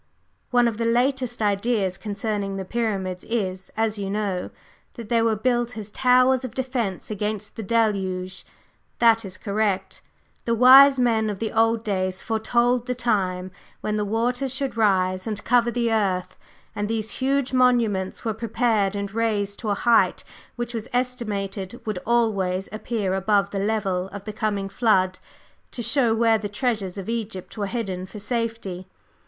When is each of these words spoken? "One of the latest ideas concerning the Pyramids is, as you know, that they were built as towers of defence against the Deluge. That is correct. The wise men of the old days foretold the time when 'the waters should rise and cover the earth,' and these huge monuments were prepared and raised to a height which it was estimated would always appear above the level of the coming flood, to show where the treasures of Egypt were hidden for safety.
"One 0.49 0.67
of 0.67 0.77
the 0.79 0.85
latest 0.85 1.43
ideas 1.43 1.95
concerning 1.95 2.55
the 2.57 2.65
Pyramids 2.65 3.23
is, 3.25 3.71
as 3.77 3.99
you 3.99 4.09
know, 4.09 4.49
that 4.95 5.09
they 5.09 5.21
were 5.21 5.35
built 5.35 5.77
as 5.77 5.91
towers 5.91 6.43
of 6.43 6.55
defence 6.55 7.11
against 7.11 7.55
the 7.55 7.61
Deluge. 7.61 8.43
That 8.97 9.23
is 9.23 9.37
correct. 9.37 10.01
The 10.45 10.55
wise 10.55 10.97
men 10.97 11.29
of 11.29 11.37
the 11.37 11.51
old 11.51 11.83
days 11.83 12.19
foretold 12.19 12.87
the 12.87 12.95
time 12.95 13.51
when 13.81 13.95
'the 13.95 14.05
waters 14.05 14.51
should 14.55 14.75
rise 14.75 15.27
and 15.27 15.43
cover 15.43 15.69
the 15.69 15.93
earth,' 15.93 16.35
and 16.75 16.87
these 16.87 17.17
huge 17.21 17.53
monuments 17.53 18.25
were 18.25 18.33
prepared 18.33 18.95
and 18.95 19.13
raised 19.13 19.59
to 19.59 19.69
a 19.69 19.75
height 19.75 20.23
which 20.55 20.73
it 20.73 20.77
was 20.77 20.87
estimated 20.93 21.79
would 21.85 21.99
always 22.07 22.67
appear 22.71 23.13
above 23.13 23.51
the 23.51 23.59
level 23.59 24.07
of 24.11 24.23
the 24.23 24.33
coming 24.33 24.67
flood, 24.67 25.19
to 25.69 25.83
show 25.83 26.15
where 26.15 26.39
the 26.39 26.49
treasures 26.49 26.97
of 26.97 27.07
Egypt 27.07 27.55
were 27.55 27.67
hidden 27.67 28.07
for 28.07 28.17
safety. 28.17 28.87